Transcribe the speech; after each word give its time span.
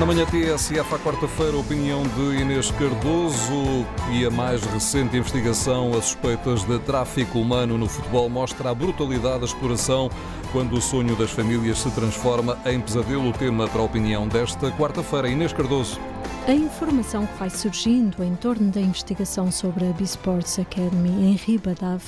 Na 0.00 0.06
manhã 0.06 0.24
TSF, 0.24 0.94
à 0.94 0.98
quarta-feira, 0.98 1.58
opinião 1.58 2.02
de 2.02 2.40
Inês 2.40 2.70
Cardoso 2.70 3.84
e 4.10 4.24
a 4.24 4.30
mais 4.30 4.64
recente 4.64 5.14
investigação 5.14 5.92
a 5.92 6.00
suspeitas 6.00 6.64
de 6.64 6.78
tráfico 6.78 7.38
humano 7.38 7.76
no 7.76 7.86
futebol 7.86 8.26
mostra 8.30 8.70
a 8.70 8.74
brutalidade 8.74 9.40
da 9.40 9.44
exploração 9.44 10.10
quando 10.52 10.72
o 10.72 10.80
sonho 10.80 11.14
das 11.16 11.30
famílias 11.30 11.80
se 11.80 11.90
transforma 11.90 12.58
em 12.64 12.80
pesadelo. 12.80 13.28
O 13.28 13.32
tema 13.34 13.68
para 13.68 13.82
a 13.82 13.84
opinião 13.84 14.26
desta 14.26 14.70
quarta-feira. 14.72 15.28
Inês 15.28 15.52
Cardoso. 15.52 16.00
A 16.48 16.52
informação 16.52 17.26
que 17.26 17.38
vai 17.38 17.50
surgindo 17.50 18.24
em 18.24 18.34
torno 18.36 18.70
da 18.70 18.80
investigação 18.80 19.52
sobre 19.52 19.86
a 19.86 19.92
B-Sports 19.92 20.58
Academy 20.58 21.30
em 21.30 21.34
Ribadav 21.34 22.02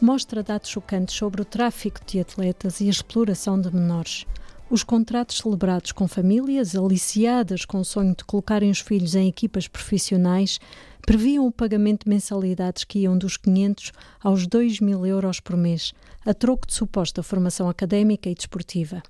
mostra 0.00 0.42
dados 0.42 0.70
chocantes 0.70 1.14
sobre 1.14 1.40
o 1.40 1.44
tráfico 1.44 2.00
de 2.04 2.18
atletas 2.18 2.80
e 2.80 2.88
a 2.88 2.90
exploração 2.90 3.60
de 3.60 3.72
menores. 3.72 4.26
Os 4.70 4.84
contratos 4.84 5.38
celebrados 5.38 5.92
com 5.92 6.06
famílias 6.06 6.76
aliciadas 6.76 7.64
com 7.64 7.80
o 7.80 7.84
sonho 7.84 8.14
de 8.14 8.22
colocarem 8.22 8.70
os 8.70 8.80
filhos 8.80 9.14
em 9.14 9.26
equipas 9.26 9.66
profissionais 9.66 10.60
previam 11.00 11.46
o 11.46 11.52
pagamento 11.52 12.04
de 12.04 12.10
mensalidades 12.10 12.84
que 12.84 12.98
iam 12.98 13.16
dos 13.16 13.38
500 13.38 13.92
aos 14.22 14.46
2 14.46 14.80
mil 14.80 15.06
euros 15.06 15.40
por 15.40 15.56
mês, 15.56 15.94
a 16.22 16.34
troco 16.34 16.66
de 16.66 16.74
suposta 16.74 17.22
formação 17.22 17.66
académica 17.66 18.28
e 18.28 18.34
desportiva. 18.34 19.02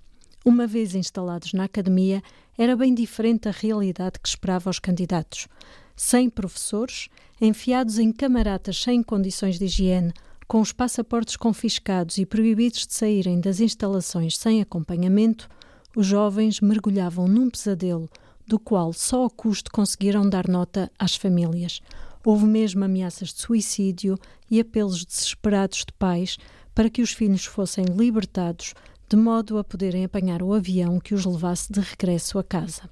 Uma 0.44 0.64
vez 0.64 0.94
instalados 0.94 1.52
na 1.52 1.64
academia, 1.64 2.22
era 2.56 2.76
bem 2.76 2.94
diferente 2.94 3.48
a 3.48 3.52
realidade 3.52 4.20
que 4.22 4.28
esperava 4.28 4.70
aos 4.70 4.78
candidatos. 4.78 5.48
Sem 5.96 6.30
professores, 6.30 7.08
enfiados 7.40 7.98
em 7.98 8.12
camaratas 8.12 8.80
sem 8.80 9.02
condições 9.02 9.58
de 9.58 9.64
higiene, 9.64 10.12
com 10.48 10.62
os 10.62 10.72
passaportes 10.72 11.36
confiscados 11.36 12.16
e 12.16 12.24
proibidos 12.24 12.86
de 12.86 12.94
saírem 12.94 13.38
das 13.38 13.60
instalações 13.60 14.38
sem 14.38 14.62
acompanhamento, 14.62 15.46
os 15.94 16.06
jovens 16.06 16.62
mergulhavam 16.62 17.28
num 17.28 17.50
pesadelo 17.50 18.08
do 18.46 18.58
qual 18.58 18.94
só 18.94 19.26
a 19.26 19.30
custo 19.30 19.70
conseguiram 19.70 20.26
dar 20.26 20.48
nota 20.48 20.90
às 20.98 21.14
famílias. 21.14 21.82
Houve 22.24 22.46
mesmo 22.46 22.82
ameaças 22.82 23.28
de 23.28 23.42
suicídio 23.42 24.18
e 24.50 24.58
apelos 24.58 25.04
desesperados 25.04 25.80
de 25.80 25.92
pais 25.98 26.38
para 26.74 26.88
que 26.88 27.02
os 27.02 27.12
filhos 27.12 27.44
fossem 27.44 27.84
libertados, 27.84 28.72
de 29.06 29.16
modo 29.16 29.58
a 29.58 29.64
poderem 29.64 30.06
apanhar 30.06 30.42
o 30.42 30.54
avião 30.54 30.98
que 30.98 31.14
os 31.14 31.26
levasse 31.26 31.70
de 31.70 31.80
regresso 31.80 32.38
a 32.38 32.44
casa. 32.44 32.88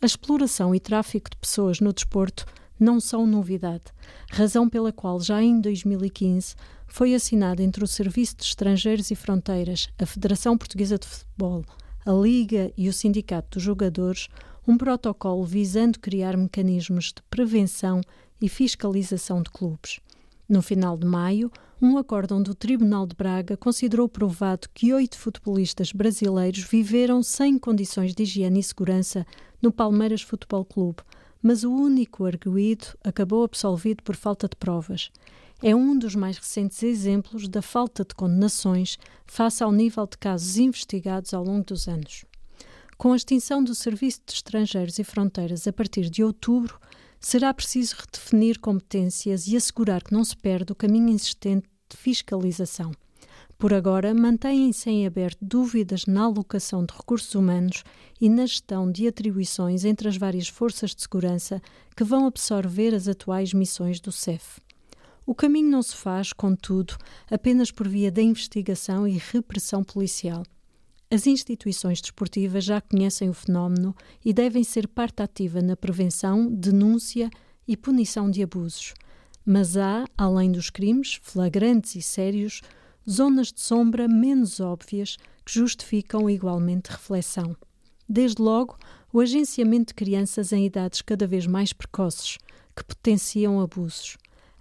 A 0.00 0.06
exploração 0.06 0.74
e 0.74 0.80
tráfico 0.80 1.28
de 1.28 1.36
pessoas 1.36 1.78
no 1.78 1.92
desporto 1.92 2.46
não 2.78 3.00
são 3.00 3.26
novidade, 3.26 3.84
razão 4.30 4.68
pela 4.68 4.92
qual 4.92 5.20
já 5.20 5.42
em 5.42 5.60
2015 5.60 6.54
foi 6.86 7.14
assinado 7.14 7.62
entre 7.62 7.82
o 7.82 7.86
Serviço 7.86 8.36
de 8.36 8.44
Estrangeiros 8.44 9.10
e 9.10 9.14
Fronteiras, 9.14 9.88
a 9.98 10.06
Federação 10.06 10.56
Portuguesa 10.56 10.98
de 10.98 11.06
Futebol, 11.06 11.64
a 12.04 12.12
Liga 12.12 12.72
e 12.76 12.88
o 12.88 12.92
Sindicato 12.92 13.58
dos 13.58 13.62
Jogadores 13.62 14.28
um 14.66 14.76
protocolo 14.76 15.44
visando 15.44 15.98
criar 16.00 16.36
mecanismos 16.36 17.06
de 17.06 17.22
prevenção 17.30 18.00
e 18.40 18.48
fiscalização 18.48 19.42
de 19.42 19.50
clubes. 19.50 20.00
No 20.48 20.60
final 20.60 20.96
de 20.96 21.06
maio, 21.06 21.50
um 21.80 21.96
acórdão 21.98 22.42
do 22.42 22.54
Tribunal 22.54 23.06
de 23.06 23.14
Braga 23.14 23.56
considerou 23.56 24.08
provado 24.08 24.68
que 24.72 24.92
oito 24.92 25.18
futebolistas 25.18 25.92
brasileiros 25.92 26.64
viveram 26.64 27.22
sem 27.22 27.58
condições 27.58 28.14
de 28.14 28.22
higiene 28.22 28.60
e 28.60 28.62
segurança 28.62 29.26
no 29.60 29.70
Palmeiras 29.70 30.22
Futebol 30.22 30.64
Clube, 30.64 30.98
mas 31.42 31.64
o 31.64 31.70
único 31.70 32.24
arguído 32.24 32.86
acabou 33.04 33.44
absolvido 33.44 34.02
por 34.02 34.16
falta 34.16 34.48
de 34.48 34.56
provas. 34.56 35.10
É 35.62 35.74
um 35.74 35.98
dos 35.98 36.14
mais 36.14 36.36
recentes 36.36 36.82
exemplos 36.82 37.48
da 37.48 37.62
falta 37.62 38.04
de 38.04 38.14
condenações 38.14 38.98
face 39.24 39.62
ao 39.62 39.72
nível 39.72 40.06
de 40.06 40.18
casos 40.18 40.58
investigados 40.58 41.32
ao 41.32 41.42
longo 41.42 41.64
dos 41.64 41.88
anos. 41.88 42.26
Com 42.98 43.12
a 43.12 43.16
extinção 43.16 43.64
do 43.64 43.74
Serviço 43.74 44.20
de 44.26 44.34
Estrangeiros 44.34 44.98
e 44.98 45.04
Fronteiras 45.04 45.66
a 45.66 45.72
partir 45.72 46.10
de 46.10 46.22
outubro, 46.22 46.78
será 47.18 47.54
preciso 47.54 47.96
redefinir 47.96 48.60
competências 48.60 49.48
e 49.48 49.56
assegurar 49.56 50.02
que 50.02 50.12
não 50.12 50.24
se 50.24 50.36
perde 50.36 50.72
o 50.72 50.76
caminho 50.76 51.08
existente 51.08 51.66
de 51.88 51.96
fiscalização. 51.96 52.92
Por 53.58 53.72
agora, 53.72 54.12
mantêm-se 54.12 54.90
em 54.90 55.06
aberto 55.06 55.38
dúvidas 55.40 56.04
na 56.04 56.24
alocação 56.24 56.84
de 56.84 56.94
recursos 56.94 57.34
humanos 57.34 57.82
e 58.20 58.28
na 58.28 58.44
gestão 58.44 58.92
de 58.92 59.08
atribuições 59.08 59.86
entre 59.86 60.06
as 60.06 60.18
várias 60.18 60.48
forças 60.48 60.94
de 60.94 61.00
segurança 61.00 61.62
que 61.96 62.04
vão 62.04 62.26
absorver 62.26 62.94
as 62.94 63.08
atuais 63.08 63.54
missões 63.54 64.00
do 64.00 64.12
CEF. 64.12 64.60
O 65.26 65.34
caminho 65.34 65.68
não 65.68 65.82
se 65.82 65.96
faz, 65.96 66.32
contudo, 66.32 66.96
apenas 67.28 67.72
por 67.72 67.88
via 67.88 68.12
da 68.12 68.22
investigação 68.22 69.08
e 69.08 69.18
repressão 69.18 69.82
policial. 69.82 70.44
As 71.10 71.26
instituições 71.26 72.00
desportivas 72.00 72.62
já 72.64 72.80
conhecem 72.80 73.28
o 73.28 73.34
fenómeno 73.34 73.92
e 74.24 74.32
devem 74.32 74.62
ser 74.62 74.86
parte 74.86 75.22
ativa 75.22 75.60
na 75.60 75.76
prevenção, 75.76 76.48
denúncia 76.48 77.28
e 77.66 77.76
punição 77.76 78.30
de 78.30 78.40
abusos. 78.40 78.94
Mas 79.44 79.76
há, 79.76 80.04
além 80.16 80.52
dos 80.52 80.70
crimes 80.70 81.18
flagrantes 81.20 81.96
e 81.96 82.02
sérios, 82.02 82.62
zonas 83.08 83.52
de 83.52 83.60
sombra 83.60 84.06
menos 84.06 84.60
óbvias 84.60 85.16
que 85.44 85.52
justificam 85.52 86.30
igualmente 86.30 86.90
reflexão. 86.90 87.56
Desde 88.08 88.40
logo, 88.40 88.76
o 89.12 89.20
agenciamento 89.20 89.88
de 89.88 89.94
crianças 89.94 90.52
em 90.52 90.66
idades 90.66 91.02
cada 91.02 91.26
vez 91.26 91.48
mais 91.48 91.72
precoces, 91.72 92.38
que 92.76 92.84
potenciam 92.84 93.60
abusos, 93.60 94.16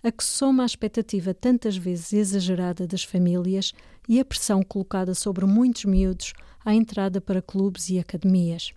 a 0.05 0.11
que 0.11 0.23
soma 0.23 0.61
a 0.61 0.67
expectativa 0.67 1.33
tantas 1.33 1.75
vezes 1.75 2.13
exagerada 2.13 2.85
das 2.85 3.03
famílias 3.03 3.73
e 4.07 4.19
a 4.19 4.25
pressão 4.25 4.61
colocada 4.61 5.15
sobre 5.15 5.47
muitos 5.47 5.85
miúdos 5.85 6.31
à 6.63 6.75
entrada 6.75 7.19
para 7.19 7.41
clubes 7.41 7.89
e 7.89 7.97
academias. 7.97 8.71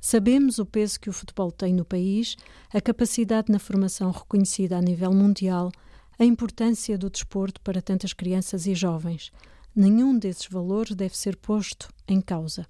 Sabemos 0.00 0.58
o 0.58 0.66
peso 0.66 0.98
que 0.98 1.08
o 1.08 1.12
futebol 1.12 1.52
tem 1.52 1.72
no 1.72 1.84
país, 1.84 2.34
a 2.72 2.80
capacidade 2.80 3.52
na 3.52 3.60
formação 3.60 4.10
reconhecida 4.10 4.76
a 4.76 4.82
nível 4.82 5.12
mundial 5.14 5.70
a 6.18 6.24
importância 6.24 6.98
do 6.98 7.08
desporto 7.08 7.60
para 7.60 7.80
tantas 7.80 8.12
crianças 8.12 8.66
e 8.66 8.74
jovens. 8.74 9.30
Nenhum 9.76 10.18
desses 10.18 10.48
valores 10.48 10.96
deve 10.96 11.16
ser 11.16 11.36
posto 11.36 11.88
em 12.08 12.20
causa. 12.20 12.66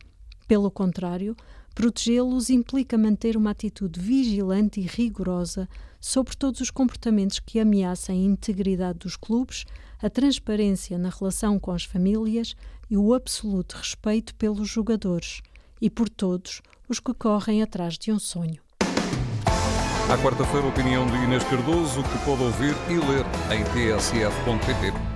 Pelo 0.47 0.71
contrário, 0.71 1.35
protegê-los 1.75 2.51
implica 2.51 2.97
manter 2.97 3.37
uma 3.37 3.51
atitude 3.51 3.99
vigilante 4.01 4.81
e 4.81 4.87
rigorosa 4.87 5.69
sobre 6.01 6.37
todos 6.37 6.61
os 6.61 6.71
comportamentos 6.71 7.39
que 7.39 7.59
ameaçam 7.59 8.15
a 8.15 8.19
integridade 8.19 9.01
dos 9.01 9.17
clubes, 9.17 9.65
a 10.01 10.11
transparência 10.11 10.99
na 10.99 11.09
relação 11.09 11.59
com 11.59 11.71
as 11.71 11.85
famílias 11.85 12.55
e 12.91 12.97
o 12.97 13.15
absoluto 13.15 13.77
respeito 13.77 14.35
pelos 14.35 14.69
jogadores 14.69 15.41
e 15.81 15.89
por 15.89 16.09
todos 16.09 16.61
os 16.89 17.01
que 17.01 17.15
correm 17.15 17.63
atrás 17.63 17.99
de 17.99 18.13
um 18.13 18.19
sonho. 18.19 18.63
À 20.11 20.19
quarta-feira, 20.19 20.67
opinião 20.67 21.07
de 21.07 21.17
Inês 21.17 21.43
Cardoso, 21.45 22.03
que 22.03 22.25
pode 22.27 22.43
ouvir 22.43 22.75
e 22.91 22.99
ler 22.99 23.25
em 23.51 23.65
tsf.pt. 23.65 25.14